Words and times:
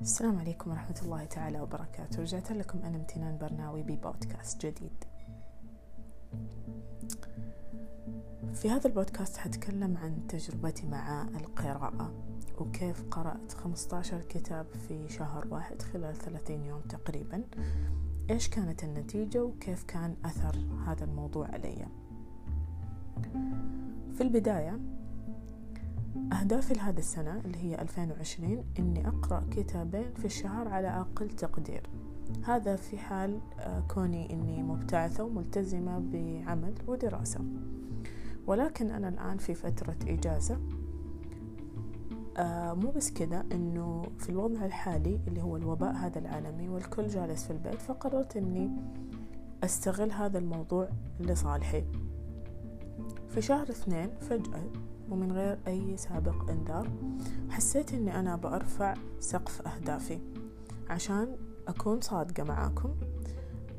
السلام 0.00 0.38
عليكم 0.38 0.70
ورحمة 0.70 1.00
الله 1.02 1.24
تعالى 1.24 1.60
وبركاته. 1.60 2.20
رجعت 2.20 2.52
لكم 2.52 2.78
أنا 2.78 2.96
امتنان 2.96 3.38
برناوي 3.38 3.82
ببودكاست 3.82 4.66
جديد. 4.66 5.04
في 8.54 8.70
هذا 8.70 8.86
البودكاست 8.86 9.36
حتكلم 9.36 9.96
عن 9.96 10.26
تجربتي 10.26 10.86
مع 10.86 11.22
القراءة 11.22 12.12
وكيف 12.58 13.02
قرأت 13.10 13.52
15 13.52 14.20
كتاب 14.22 14.66
في 14.88 15.08
شهر 15.08 15.46
واحد 15.50 15.82
خلال 15.82 16.14
30 16.14 16.64
يوم 16.64 16.80
تقريبا. 16.80 17.44
إيش 18.30 18.48
كانت 18.48 18.84
النتيجة 18.84 19.44
وكيف 19.44 19.82
كان 19.84 20.16
أثر 20.24 20.56
هذا 20.86 21.04
الموضوع 21.04 21.46
علي؟ 21.46 21.86
في 24.12 24.20
البداية 24.20 24.80
أهدافي 26.32 26.74
لهذه 26.74 26.98
السنة 26.98 27.40
اللي 27.44 27.58
هي 27.58 27.82
2020 27.82 28.64
إني 28.78 29.08
أقرأ 29.08 29.44
كتابين 29.50 30.14
في 30.16 30.24
الشهر 30.24 30.68
على 30.68 30.88
أقل 30.88 31.30
تقدير. 31.30 31.82
هذا 32.44 32.76
في 32.76 32.98
حال 32.98 33.40
آه، 33.58 33.80
كوني 33.80 34.32
إني 34.32 34.62
مبتعثة 34.62 35.24
وملتزمة 35.24 35.98
بعمل 35.98 36.74
ودراسة. 36.86 37.40
ولكن 38.46 38.90
أنا 38.90 39.08
الآن 39.08 39.38
في 39.38 39.54
فترة 39.54 39.96
إجازة. 40.08 40.60
آه 42.36 42.72
مو 42.74 42.90
بس 42.90 43.12
كذا 43.12 43.44
إنه 43.52 44.02
في 44.18 44.28
الوضع 44.28 44.64
الحالي 44.64 45.20
اللي 45.28 45.42
هو 45.42 45.56
الوباء 45.56 45.92
هذا 45.92 46.18
العالمي 46.18 46.68
والكل 46.68 47.08
جالس 47.08 47.44
في 47.44 47.50
البيت 47.50 47.82
فقررت 47.82 48.36
إني 48.36 48.70
أستغل 49.64 50.12
هذا 50.12 50.38
الموضوع 50.38 50.88
لصالحي. 51.20 51.84
في 53.28 53.42
شهر 53.42 53.70
اثنين 53.70 54.10
فجأة 54.20 54.62
ومن 55.10 55.32
غير 55.32 55.58
أي 55.66 55.96
سابق 55.96 56.50
إنذار 56.50 56.88
حسيت 57.50 57.94
أني 57.94 58.20
أنا 58.20 58.36
بأرفع 58.36 58.94
سقف 59.20 59.68
أهدافي 59.68 60.18
عشان 60.90 61.36
أكون 61.68 62.00
صادقة 62.00 62.44
معاكم. 62.44 62.94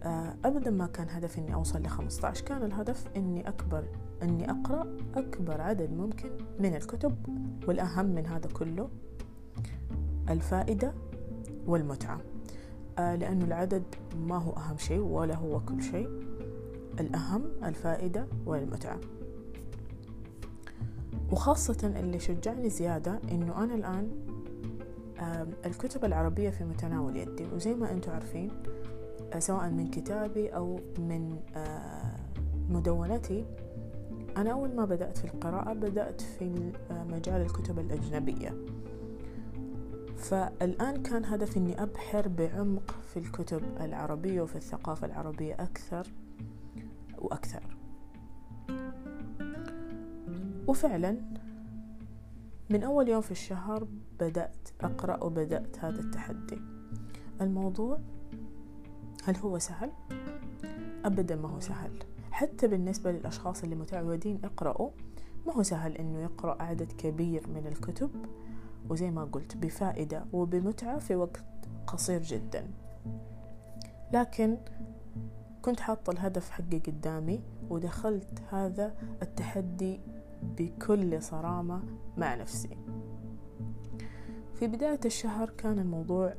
آه، 0.04 0.36
أبدا 0.46 0.72
ما 0.72 0.88
كان 0.88 1.10
هدفي 1.10 1.38
أني 1.38 1.54
أوصل 1.54 1.82
لخمسة 1.82 2.28
عشر 2.28 2.46
كان 2.46 2.64
الهدف 2.64 3.08
أني 3.16 3.48
أكبر 3.48 3.84
أني 4.24 4.52
أقرأ 4.52 4.98
أكبر 5.16 5.62
عدد 5.62 5.92
ممكن 5.92 6.30
من 6.60 6.76
الكتب 6.76 7.16
والأهم 7.68 8.06
من 8.06 8.26
هذا 8.26 8.50
كله 8.54 8.90
الفائدة 10.30 10.94
والمتعة. 11.68 12.22
آه، 13.00 13.16
لأنه 13.16 13.46
العدد 13.46 13.84
ما 14.28 14.38
هو 14.38 14.52
أهم 14.52 14.78
شيء 14.78 15.00
ولا 15.00 15.36
هو 15.36 15.60
كل 15.60 15.82
شيء 15.84 16.10
الأهم 17.00 17.44
الفائدة 17.64 18.28
والمتعة. 18.46 19.00
وخاصة 21.32 21.94
اللي 22.00 22.20
شجعني 22.20 22.70
زيادة 22.70 23.20
إنه 23.32 23.64
أنا 23.64 23.76
الآن 23.76 24.12
الكتب 25.66 26.06
العربية 26.06 26.50
في 26.50 26.64
متناول 26.64 27.18
يدي. 27.18 27.46
وزي 27.54 27.74
ما 27.74 27.92
أنتم 27.92 28.12
عارفين 28.12 28.52
آه، 29.34 29.40
سواء 29.40 29.70
من 29.70 29.88
كتابي 29.88 30.50
أو 30.50 30.80
من 31.00 31.40
آه، 31.56 32.16
مدونتي 32.70 33.46
أنا 34.38 34.52
أول 34.52 34.76
ما 34.76 34.86
بدأت 34.86 35.18
في 35.18 35.26
القراءة 35.26 35.74
بدأت 35.74 36.22
في 36.22 36.72
آه، 36.92 37.04
مجال 37.04 37.42
الكتب 37.42 37.80
الأجنبية. 37.80 38.58
فالآن 40.18 41.04
كان 41.04 41.26
هدفي 41.26 41.58
أني 41.58 41.84
أبحر 41.84 42.28
بعمق 42.28 42.96
في 43.14 43.18
الكتب 43.18 43.62
العربية 43.80 44.42
وفي 44.42 44.56
الثقافة 44.56 45.08
العربية 45.08 45.54
أكثر 45.54 46.08
وأكثر. 47.18 47.64
وفعلا 50.68 51.18
من 52.70 52.84
أول 52.84 53.10
يوم 53.10 53.22
في 53.22 53.32
الشهر 53.32 53.88
بدأت 54.20 54.70
أقرأ 54.82 55.24
وبدأت 55.24 55.80
هذا 55.80 56.00
التحدي. 56.00 56.62
الموضوع 57.42 58.00
هل 59.24 59.38
هو 59.38 59.60
سهل؟ 59.60 59.92
أبدا 61.06 61.36
ما 61.36 61.50
هو 61.50 61.60
سهل. 61.60 61.92
حتى 62.32 62.68
بالنسبة 62.68 63.12
للأشخاص 63.12 63.64
اللي 63.64 63.76
متعودين 63.76 64.40
يقرأوا 64.44 64.90
ما 65.48 65.54
هو 65.54 65.64
سهل 65.64 65.98
إنه 65.98 66.20
يقرأ 66.20 66.64
عدد 66.64 66.92
كبير 66.92 67.48
من 67.48 67.68
الكتب. 67.68 68.12
وزي 68.90 69.12
ما 69.12 69.24
قلت 69.24 69.58
بفائدة 69.58 70.26
وبمتعة 70.34 71.00
في 71.00 71.16
وقت 71.16 71.44
قصير 71.88 72.22
جدا. 72.22 72.68
لكن 74.14 74.58
كنت 75.62 75.80
حاطة 75.80 76.12
الهدف 76.12 76.50
حقي 76.50 76.80
قدامي 76.80 77.42
ودخلت 77.70 78.42
هذا 78.52 78.96
التحدي 79.22 80.00
بكل 80.44 81.22
صرامة 81.22 81.84
مع 82.18 82.36
نفسي. 82.36 82.78
في 84.56 84.68
بداية 84.68 85.00
الشهر 85.06 85.50
كان 85.50 85.80
الموضوع 85.80 86.34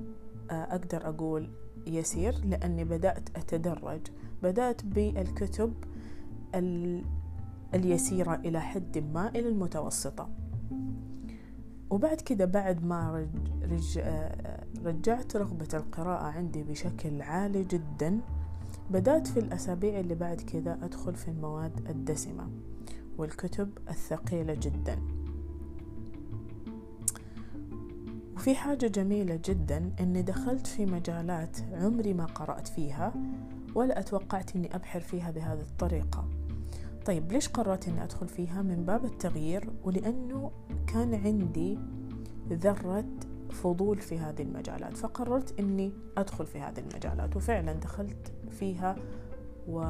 آه، 0.51 0.65
أقدر 0.65 1.09
أقول 1.09 1.51
يسير 1.87 2.45
لأني 2.45 2.85
بدأت 2.85 3.29
أتدرج. 3.37 4.01
بدأت 4.43 4.85
بالكتب 4.85 5.75
اليسيرة 7.75 8.35
إلى 8.35 8.61
حد 8.61 8.99
ما 8.99 9.29
إلى 9.29 9.49
المتوسطة. 9.49 10.29
وبعد 11.91 12.21
كده 12.21 12.45
بعد 12.45 12.85
ما 12.85 13.29
رج... 13.63 13.99
آه، 13.99 14.65
رجعت 14.85 15.37
رغبة 15.37 15.69
القراءة 15.75 16.25
عندي 16.25 16.63
بشكل 16.63 17.23
عالي 17.23 17.65
جدا 17.65 18.21
بدأت 18.91 19.27
في 19.27 19.41
الأسابيع 19.41 20.01
اللي 20.01 20.15
بعد 20.15 20.41
كده 20.41 20.79
أدخل 20.83 21.15
في 21.15 21.29
المواد 21.29 21.89
الدسمة. 21.91 22.49
والكتب 23.19 23.79
الثقيلة 23.89 24.55
جدا. 24.55 24.99
وفي 28.37 28.55
حاجة 28.55 28.87
جميلة 28.87 29.41
جدا 29.45 29.91
أني 30.01 30.23
دخلت 30.23 30.67
في 30.67 30.87
مجالات 30.87 31.57
عمري 31.73 32.15
ما 32.15 32.25
قرأت 32.25 32.69
فيها 32.69 33.15
ولا 33.75 34.01
أتوقعت 34.01 34.57
أني 34.57 34.75
أبحر 34.75 35.01
فيها 35.01 35.31
بهذه 35.31 35.61
الطريقة. 35.61 36.29
طيب 37.07 37.33
ليش 37.33 37.49
قررت 37.49 37.89
أني 37.89 38.05
أدخل 38.05 38.29
فيها؟ 38.29 38.63
من 38.63 38.85
باب 38.85 39.05
التغيير 39.05 39.71
ولأنه 39.85 40.51
كان 40.87 41.15
عندي 41.15 41.79
ذرة 42.53 43.05
فضول 43.51 44.01
في 44.01 44.19
هذه 44.19 44.43
المجالات. 44.43 44.97
فقررت 44.97 45.61
أني 45.61 45.93
أدخل 46.19 46.47
في 46.47 46.61
هذه 46.61 46.79
المجالات 46.81 47.37
وفعلا 47.37 47.73
دخلت 47.73 48.33
فيها 48.51 48.97
و 49.69 49.83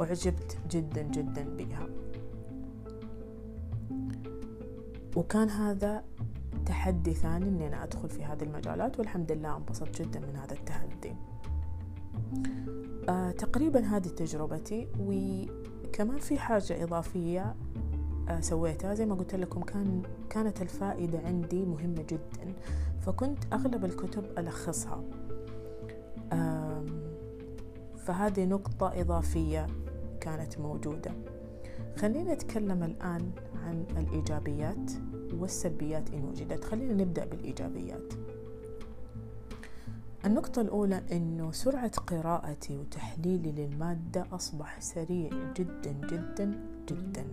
أعجبت 0.00 0.58
جدا 0.70 1.02
جدا 1.02 1.44
بها 1.56 1.88
وكان 5.16 5.48
هذا 5.50 6.04
تحدي 6.66 7.14
ثاني 7.14 7.48
إني 7.48 7.66
أنا 7.66 7.84
أدخل 7.84 8.08
في 8.08 8.24
هذه 8.24 8.42
المجالات 8.42 8.98
والحمد 8.98 9.32
لله 9.32 9.56
انبسطت 9.56 10.02
جدا 10.02 10.20
من 10.20 10.36
هذا 10.36 10.52
التحدي. 10.52 11.14
آه 13.08 13.30
تقريبا 13.30 13.80
هذه 13.80 14.08
تجربتي 14.08 14.88
وكمان 15.00 16.18
في 16.18 16.38
حاجة 16.38 16.84
إضافية 16.84 17.54
آه 18.28 18.40
سويتها. 18.40 18.94
زي 18.94 19.06
ما 19.06 19.14
قلت 19.14 19.34
لكم 19.34 19.62
كان 19.62 20.02
كانت 20.30 20.62
الفائدة 20.62 21.18
عندي 21.18 21.64
مهمة 21.64 22.02
جدا 22.08 22.54
فكنت 23.00 23.38
أغلب 23.52 23.84
الكتب 23.84 24.24
ألخصها. 24.38 25.04
آه 26.32 26.84
فهذه 27.96 28.44
نقطة 28.44 29.00
إضافية. 29.00 29.66
كانت 30.20 30.58
موجودة. 30.58 31.12
خلينا 31.96 32.34
نتكلم 32.34 32.82
الآن 32.82 33.30
عن 33.54 33.84
الإيجابيات 33.96 34.90
والسلبيات 35.32 36.10
إن 36.10 36.24
وجدت. 36.24 36.64
خلينا 36.64 36.94
نبدأ 36.94 37.24
بالإيجابيات. 37.24 38.12
النقطة 40.24 40.62
الأولى 40.62 41.02
أنه 41.12 41.52
سرعة 41.52 41.90
قراءتي 41.90 42.76
وتحليلي 42.76 43.52
للمادة 43.52 44.26
أصبح 44.32 44.80
سريع 44.80 45.30
جدا 45.56 45.92
جدا 45.92 46.60
جدا. 46.88 47.24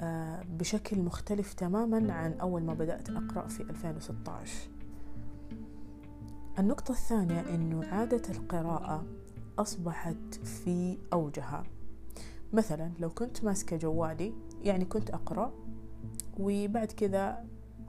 آه 0.00 0.42
بشكل 0.58 1.00
مختلف 1.00 1.54
تماما 1.54 2.12
عن 2.12 2.32
أول 2.32 2.62
ما 2.62 2.74
بدأت 2.74 3.10
أقرأ 3.10 3.48
في 3.48 3.62
2016 3.62 4.68
النقطة 6.58 6.92
الثانية 6.92 7.40
أنه 7.40 7.84
عادة 7.86 8.22
القراءة 8.30 9.04
أصبحت 9.58 10.34
في 10.44 10.98
أوجها. 11.12 11.64
مثلا 12.52 12.92
لو 12.98 13.10
كنت 13.10 13.44
ماسكة 13.44 13.76
جوالي 13.76 14.32
يعني 14.62 14.84
كنت 14.84 15.10
أقرأ 15.10 15.52
وبعد 16.38 16.92
كذا 16.92 17.44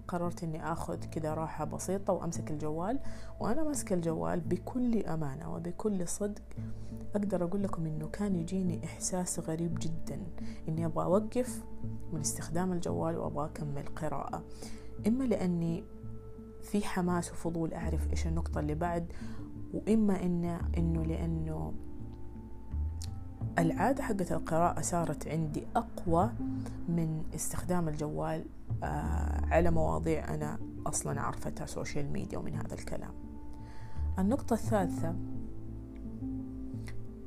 قررت 0.08 0.44
إني 0.44 0.72
آخذ 0.72 0.96
كذا 0.96 1.34
راحة 1.34 1.66
بسيطة 1.66 2.14
وأمسك 2.14 2.52
الجوال 2.52 3.00
وأنا 3.40 3.64
ماسكة 3.64 3.94
الجوال 3.94 4.40
بكل 4.40 5.04
أمانة 5.06 5.56
وبكل 5.56 6.08
صدق 6.08 6.44
أقدر 7.16 7.44
أقول 7.44 7.64
لكم 7.64 7.86
إنه 7.86 8.08
كان 8.08 8.36
يجيني 8.36 8.86
إحساس 8.86 9.40
غريب 9.40 9.80
جدا 9.80 10.20
إني 10.68 10.86
أبغى 10.86 11.06
أوقف 11.06 11.63
من 12.13 12.20
استخدام 12.20 12.72
الجوال 12.74 13.18
وأبغى 13.18 13.46
أكمل 13.46 13.86
قراءة. 13.96 14.44
إما 15.08 15.24
لأني 15.24 15.84
في 16.62 16.86
حماس 16.88 17.31
وفضول 17.31 17.74
أعرف 17.74 18.12
إيش 18.12 18.28
النقطة 18.28 18.60
اللي 18.60 18.75
بعد 18.75 19.12
وإما 19.74 20.24
إنه 20.24 20.62
إنه 20.78 21.04
لأنه 21.04 21.74
العادة 23.60 24.04
حقت 24.04 24.31
القراءة 24.31 24.81
صارت 24.81 25.28
عندي 25.28 25.64
أقوى 25.75 26.31
من 26.90 27.24
استخدام 27.36 27.88
الجوال 27.90 28.46
آه، 28.84 29.46
على 29.46 29.72
مواضيع 29.72 30.34
أنا 30.34 30.60
أصلا 30.86 31.22
عرفتها 31.22 31.66
social 31.66 32.12
media 32.12 32.38
ومن 32.38 32.56
هذا 32.56 32.74
الكلام. 32.74 33.14
النقطة 34.19 34.54
الثالثة 34.54 35.16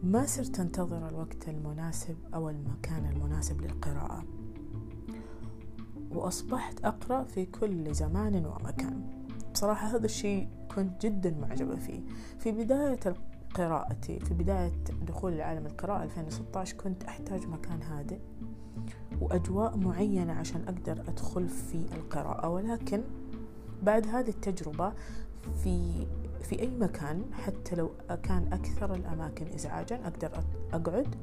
ما 0.03 0.27
صرت 0.27 0.61
أنتظر 0.61 1.09
الوقت 1.09 1.49
المناسب 1.49 2.17
أو 2.35 2.51
المكان 2.51 3.07
المناسب 3.07 3.61
للقراءة. 3.61 4.25
وأصبحت 6.11 6.85
أقرأ 6.85 7.25
في 7.25 7.47
كل 7.47 7.95
زمان 7.95 8.47
ومكان. 8.47 9.20
بصراحة 9.53 9.87
هذا 9.87 10.05
الشيء 10.05 10.49
كنت 10.75 11.07
جدا 11.07 11.31
معجبة 11.41 11.77
فيه. 11.77 12.01
في 12.39 12.53
بداية 12.53 13.01
قراءتي 13.55 14.21
في 14.21 14.35
بداية 14.35 14.73
دخول 15.07 15.33
العالم 15.33 15.67
القراءة 15.67 16.05
2016 16.05 16.77
كنت 16.77 17.05
أحتاج 17.05 17.47
مكان 17.47 17.83
هادئ 17.83 18.19
وأجواء 19.21 19.77
معينة 19.77 20.33
عشان 20.33 20.63
أقدر 20.69 21.01
أدخل 21.09 21.49
في 21.49 21.85
القراءة. 21.97 22.49
ولكن 22.49 23.03
بعد 23.83 24.07
هذه 24.07 24.29
التجربة 24.29 24.93
في 25.63 26.07
في 26.43 26.61
أي 26.61 26.71
مكان 26.81 27.25
حتى 27.33 27.77
لو 27.77 27.91
كان 28.23 28.53
أكثر 28.53 28.95
الأماكن 28.95 29.47
إزعاجا 29.47 30.01
أقدر 30.07 30.31
أقعد 30.73 31.15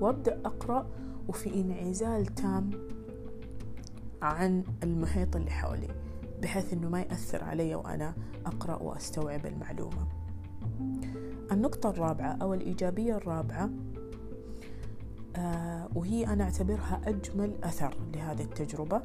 وأبدأ 0.00 0.40
أقرأ. 0.44 0.86
وفي 1.28 1.60
انعزال 1.60 2.26
تام 2.26 2.70
عن 4.22 4.64
المحيط 4.82 5.36
اللي 5.36 5.50
حولي. 5.50 5.88
بحيث 6.42 6.72
أنه 6.72 6.88
ما 6.88 7.00
يأثر 7.00 7.44
علي 7.44 7.74
وأنا 7.74 8.14
أقرأ 8.46 8.82
وأستوعب 8.82 9.46
المعلومة. 9.46 10.06
النقطة 11.52 11.90
الرابعة 11.90 12.38
أو 12.42 12.54
الإيجابية 12.54 13.16
الرابعة 13.16 13.70
آه 15.36 15.88
وهي 15.94 16.26
أنا 16.26 16.44
أعتبرها 16.44 17.00
أجمل 17.06 17.54
أثر 17.64 17.96
لهذه 18.14 18.42
التجربة. 18.42 19.02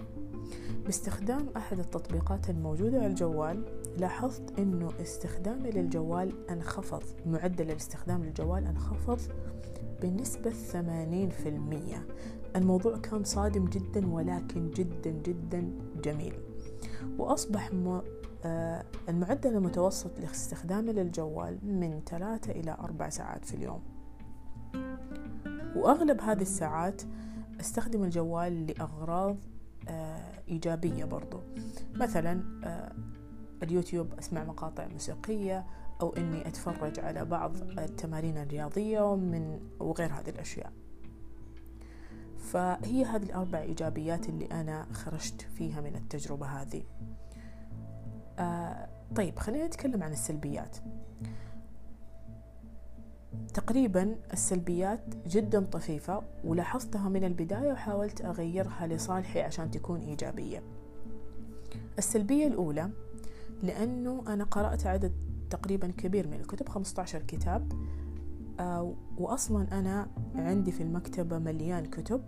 باستخدام 0.85 1.49
أحد 1.57 1.79
التطبيقات 1.79 2.49
الموجودة 2.49 2.97
على 2.97 3.07
الجوال 3.07 3.63
لاحظت 3.97 4.59
أنه 4.59 4.89
استخدامي 5.01 5.71
للجوال 5.71 6.49
أنخفض 6.49 7.03
معدل 7.25 7.71
الاستخدام 7.71 8.23
للجوال 8.23 8.65
أنخفض 8.65 9.19
بنسبة 10.01 10.49
ثمانين 10.49 11.29
في 11.29 11.49
المية. 11.49 12.07
الموضوع 12.55 12.97
كان 12.97 13.23
صادم 13.23 13.65
جدا 13.65 14.13
ولكن 14.13 14.69
جدا 14.71 15.11
جدا 15.11 15.71
جميل. 16.03 16.33
وأصبح. 17.17 17.69
آه 18.45 18.83
المعدل 19.09 19.55
المتوسط 19.55 20.19
لاستخدامي 20.19 20.93
للجوال 20.93 21.59
من 21.63 22.01
ثلاثة 22.05 22.51
إلى 22.51 22.77
أربع 22.79 23.09
ساعات 23.09 23.45
في 23.45 23.53
اليوم 23.53 23.81
وأغلب 25.75 26.21
هذه 26.21 26.41
الساعات 26.41 27.01
أستخدم 27.59 28.03
الجوال 28.03 28.67
لأغراض 28.67 29.37
آه 29.87 30.41
إيجابية 30.47 31.05
برضو 31.05 31.39
مثلا 31.95 32.43
آه 32.63 32.93
اليوتيوب 33.63 34.13
أسمع 34.19 34.43
مقاطع 34.43 34.87
موسيقية 34.87 35.65
أو 36.01 36.13
إني 36.17 36.47
أتفرج 36.47 36.99
على 36.99 37.25
بعض 37.25 37.57
التمارين 37.79 38.37
الرياضية 38.37 39.01
ومن 39.11 39.59
وغير 39.79 40.09
هذه 40.13 40.29
الأشياء 40.29 40.71
فهي 42.53 43.05
هذه 43.05 43.23
الأربع 43.23 43.59
إيجابيات 43.61 44.29
اللي 44.29 44.45
أنا 44.45 44.87
خرجت 44.93 45.41
فيها 45.41 45.81
من 45.81 45.95
التجربة 45.95 46.45
هذه. 46.45 46.83
آه 48.39 48.89
طيب 49.15 49.39
خلينا 49.39 49.67
نتكلم 49.67 50.03
عن 50.03 50.11
السلبيات. 50.11 50.77
تقريبا 53.53 54.15
السلبيات 54.33 55.01
جدا 55.27 55.65
طفيفة 55.65 56.21
ولاحظتها 56.43 57.09
من 57.09 57.23
البداية 57.23 57.71
وحاولت 57.71 58.25
أغيرها 58.25 58.87
لصالحي 58.87 59.41
عشان 59.41 59.71
تكون 59.71 59.99
إيجابية. 59.99 60.63
السلبية 61.97 62.47
الأولى 62.47 62.89
لأنه 63.63 64.23
أنا 64.27 64.43
قرأت 64.43 64.85
عدد 64.85 65.13
تقريبا 65.49 65.87
كبير 65.87 66.27
من 66.27 66.39
الكتب 66.39 66.69
15 66.69 67.19
كتاب 67.21 67.71
وأصلا 69.17 69.79
أنا 69.79 70.07
عندي 70.35 70.71
في 70.71 70.83
المكتبة 70.83 71.37
مليان 71.37 71.85
كتب 71.85 72.21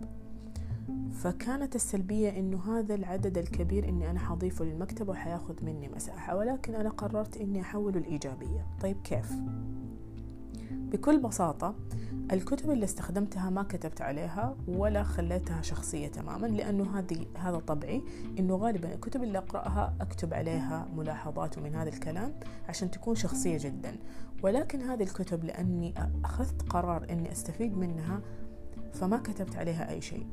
فكانت 1.12 1.74
السلبية 1.76 2.38
إنه 2.38 2.78
هذا 2.78 2.94
العدد 2.94 3.38
الكبير 3.38 3.88
إني 3.88 4.10
أنا 4.10 4.18
حضيفه 4.18 4.64
للمكتبة 4.64 5.10
وحياخذ 5.10 5.64
مني 5.64 5.88
مساحة 5.88 6.36
ولكن 6.36 6.74
أنا 6.74 6.90
قررت 6.90 7.36
إني 7.36 7.60
أحوله 7.60 7.98
الإيجابية 7.98 8.66
طيب 8.80 8.96
كيف؟ 9.04 9.32
بكل 10.92 11.18
بساطة 11.18 11.74
الكتب 12.32 12.70
اللي 12.70 12.84
استخدمتها 12.84 13.50
ما 13.50 13.62
كتبت 13.62 14.00
عليها 14.00 14.56
ولا 14.68 15.02
خليتها 15.02 15.62
شخصية 15.62 16.08
تماما 16.08 16.46
لأنه 16.46 16.98
هذه 16.98 17.26
هذا 17.36 17.58
طبعي 17.58 18.02
إنه 18.38 18.56
غالبا 18.56 18.94
الكتب 18.94 19.22
اللي 19.22 19.38
أقرأها 19.38 19.96
أكتب 20.00 20.34
عليها 20.34 20.88
ملاحظات 20.96 21.58
ومن 21.58 21.74
هذا 21.74 21.88
الكلام 21.88 22.34
عشان 22.68 22.90
تكون 22.90 23.14
شخصية 23.14 23.58
جدا. 23.58 23.96
ولكن 24.42 24.80
هذه 24.80 25.02
الكتب 25.02 25.44
لأني 25.44 25.94
أخذت 26.24 26.62
قرار 26.62 27.06
إني 27.10 27.32
أستفيد 27.32 27.76
منها 27.78 28.20
فما 28.92 29.16
كتبت 29.16 29.56
عليها 29.56 29.90
أي 29.90 30.00
شيء. 30.00 30.26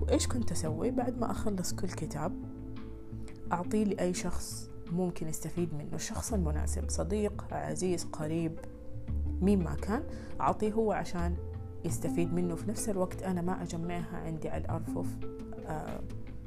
وإيش 0.00 0.26
كنت 0.26 0.52
أسوي 0.52 0.90
بعد 0.90 1.18
ما 1.18 1.30
أخلص 1.30 1.74
كل 1.74 1.88
كتاب؟ 1.88 2.32
أعطيه 3.52 3.84
لأي 3.84 4.14
شخص 4.14 4.70
ممكن 4.92 5.28
يستفيد 5.28 5.74
منه 5.74 5.94
الشخص 5.94 6.32
المناسب 6.32 6.90
صديق 6.90 7.44
عزيز 7.52 8.04
قريب. 8.04 8.58
مين 9.40 9.64
ما 9.64 9.74
كان 9.74 10.02
أعطيه 10.40 10.72
هو 10.72 10.92
عشان 10.92 11.36
يستفيد 11.84 12.34
منه. 12.34 12.54
في 12.54 12.70
نفس 12.70 12.88
الوقت 12.88 13.22
أنا 13.22 13.42
ما 13.42 13.62
أجمعها 13.62 14.16
عندي 14.16 14.48
على 14.48 14.64
الأرفف 14.64 15.06
آه 15.66 16.00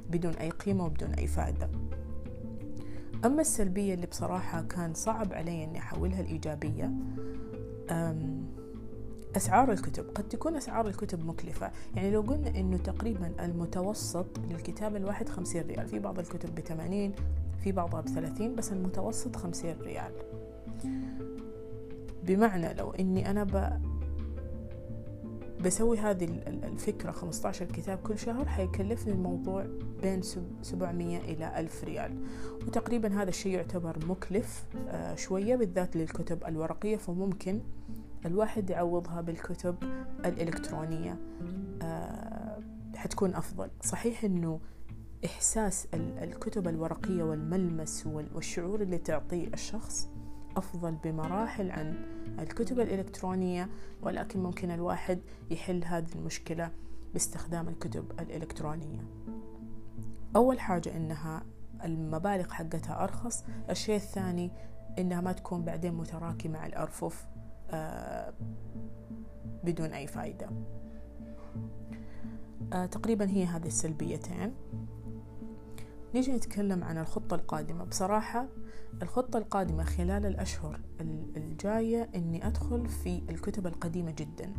بدون 0.10 0.34
أي 0.34 0.50
قيمة 0.50 0.86
وبدون 0.86 1.10
أي 1.10 1.28
فائدة. 1.28 1.70
أما 3.26 3.42
السلبية 3.42 3.94
اللي 3.94 4.08
بصراحة 4.08 4.62
كان 4.62 4.94
صعب 4.94 5.34
علي 5.34 5.64
أني 5.64 5.80
أحولها 5.80 6.22
الإيجابية 6.22 6.92
أسعار 9.36 9.72
الكتب. 9.72 10.06
قد 10.16 10.28
تكون 10.28 10.56
أسعار 10.56 10.88
الكتب 10.88 11.26
مكلفة. 11.26 11.72
يعني 11.96 12.12
لو 12.12 12.22
قلنا 12.22 12.50
أنه 12.50 12.78
تقريبا 12.78 13.46
المتوسط 13.46 14.40
للكتاب 14.50 14.96
الواحد 14.96 15.30
خمسين 15.30 15.68
ريال 15.68 15.88
في 15.88 16.00
بعض 16.00 16.20
الكتب 16.20 16.56
بثمانين 16.56 17.14
في 17.64 17.72
بعضها 17.72 18.02
بثلاثين 18.02 18.56
بس 18.56 18.72
المتوسط 18.72 19.36
خمسين 19.36 19.76
ريال. 19.82 20.12
بمعنى 22.26 22.74
لو 22.74 22.92
إني 22.92 23.30
أنا 23.30 23.44
ب... 23.44 23.82
بسوي 25.64 25.98
هذه 25.98 26.24
الفكرة 26.48 27.12
15 27.12 27.66
كتاب 27.66 27.98
كل 27.98 28.20
شهر 28.20 28.46
حيكلفني 28.48 29.14
الموضوع 29.14 29.66
بين 30.02 30.22
700 30.62 31.18
إلى 31.18 31.60
1000 31.60 31.84
ريال. 31.84 32.18
وتقريبا 32.68 33.22
هذا 33.22 33.30
الشيء 33.30 33.54
يعتبر 33.54 34.06
مكلف 34.06 34.66
آه، 34.88 35.16
شوية 35.16 35.56
بالذات 35.56 35.96
للكتب 35.96 36.44
الورقية 36.48 36.98
فممكن 36.98 37.62
الواحد 38.26 38.70
يعوضها 38.70 39.22
بالكتب 39.22 39.76
الإلكترونية 40.26 41.20
آه، 41.82 42.60
حتكون 42.96 43.36
أفضل. 43.36 43.70
صحيح 43.84 44.24
أنه 44.24 44.60
إحساس 45.26 45.88
الكتب 45.94 46.68
الورقية 46.68 47.24
والملمس 47.24 48.08
والشعور 48.08 48.82
اللي 48.82 48.98
تعطيه 48.98 49.48
الشخص 49.48 50.10
أفضل 50.58 50.96
بمراحل 51.04 51.72
عن 51.72 51.96
الكتب 52.40 52.80
الإلكترونية 52.80 53.70
ولكن 54.02 54.44
ممكن 54.44 54.72
الواحد 54.72 55.20
يحل 55.52 55.84
هذه 55.86 56.12
المشكلة 56.16 56.72
باستخدام 57.14 57.68
الكتب 57.68 58.12
الإلكترونية. 58.20 59.00
أول 60.36 60.60
حاجة 60.60 60.98
إنها 60.98 61.44
المبالغ 61.84 62.52
حقتها 62.52 63.04
أرخص. 63.04 63.44
الشيء 63.70 63.96
الثاني 63.96 64.52
إنها 65.00 65.22
ما 65.22 65.32
تكون 65.32 65.64
بعدين 65.64 65.94
متراكمة 65.94 66.60
على 66.60 66.70
الأرفف 66.70 67.26
آه 67.72 68.34
بدون 69.64 69.94
أي 69.94 70.08
فايدة. 70.08 70.50
آه 72.74 72.86
تقريبا 72.86 73.30
هي 73.30 73.46
هذه 73.46 73.68
السلبيتين. 73.68 74.54
نيجي 76.16 76.32
نتكلم 76.32 76.84
عن 76.84 76.98
الخطة 76.98 77.36
القادمة. 77.36 77.84
بصراحة 77.84 78.48
الخطة 79.02 79.38
القادمة 79.38 79.84
خلال 79.84 80.26
الأشهر 80.26 80.80
الجاية 81.38 82.10
أني 82.16 82.48
أدخل 82.48 82.88
في 82.88 83.22
الكتب 83.30 83.68
القديمة 83.68 84.12
جدا 84.12 84.54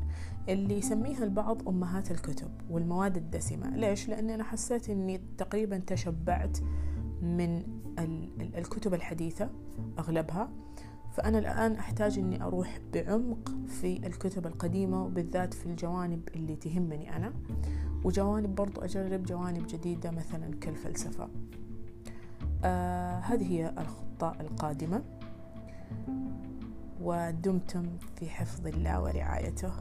اللي 0.49 0.79
يسميها 0.79 1.25
البعض 1.25 1.69
أمهات 1.69 2.11
الكتب 2.11 2.51
والمواد 2.71 3.17
الدسمة. 3.17 3.77
ليش؟ 3.77 4.09
لأن 4.09 4.31
أنا 4.31 4.45
حسيت 4.45 4.91
أني 4.91 5.21
تقريبا 5.39 5.79
تشبعت 5.79 6.59
من 7.23 7.63
الكتب 8.41 8.95
الحديثة 8.95 9.51
أغلبها. 9.99 10.49
فأنا 11.15 11.39
الآن 11.39 11.73
أحتاج 11.73 12.19
أني 12.19 12.43
أروح 12.43 12.81
بعمق 12.93 13.53
في 13.67 14.07
الكتب 14.07 14.47
القديمة 14.47 15.05
وبالذات 15.05 15.55
في 15.55 15.67
الجوانب 15.67 16.29
اللي 16.37 16.57
تهمني 16.57 17.17
أنا 17.17 17.33
وجوانب 18.05 18.55
برضو 18.55 18.81
أجرب 18.81 19.23
جوانب 19.23 19.67
جديدة 19.67 20.11
مثلا 20.11 20.55
كالفلسفة. 20.61 21.29
آه 22.65 23.19
هذه 23.19 23.53
هي 23.53 23.75
الخطة 23.79 24.41
القادمة. 24.41 25.03
ودمتم 27.01 27.83
في 28.17 28.29
حفظ 28.29 28.67
الله 28.67 29.03
ورعايته. 29.03 29.73